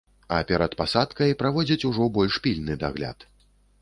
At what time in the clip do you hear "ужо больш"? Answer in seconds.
1.91-2.41